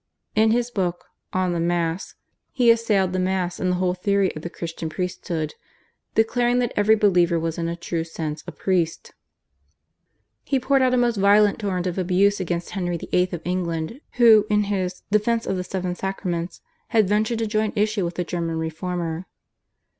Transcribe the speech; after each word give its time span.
In 0.33 0.49
his 0.49 0.71
book 0.71 1.05
/On 1.31 1.51
the 1.53 1.59
Mass/ 1.59 2.15
he 2.51 2.71
assailed 2.71 3.13
the 3.13 3.19
Mass 3.19 3.59
and 3.59 3.69
the 3.71 3.75
whole 3.75 3.93
theory 3.93 4.35
of 4.35 4.41
the 4.41 4.49
Christian 4.49 4.89
priesthood, 4.89 5.53
declaring 6.15 6.57
that 6.57 6.73
every 6.75 6.95
believer 6.95 7.39
was 7.39 7.59
in 7.59 7.67
a 7.69 7.75
true 7.75 8.03
sense 8.03 8.43
a 8.47 8.51
priest. 8.51 9.11
He 10.43 10.59
poured 10.59 10.81
out 10.81 10.95
a 10.95 10.97
most 10.97 11.17
violent 11.17 11.59
torrent 11.59 11.85
of 11.85 11.99
abuse 11.99 12.39
against 12.39 12.71
Henry 12.71 12.97
VIII. 12.97 13.29
of 13.31 13.41
England, 13.45 14.01
who, 14.13 14.47
in 14.49 14.63
his 14.63 15.03
/Defence 15.13 15.45
of 15.45 15.55
the 15.55 15.63
Seven 15.63 15.93
Sacraments/, 15.93 16.61
had 16.87 17.07
ventured 17.07 17.37
to 17.37 17.45
join 17.45 17.71
issue 17.75 18.03
with 18.03 18.15
the 18.15 18.23
German 18.23 18.57
reformer. 18.57 19.27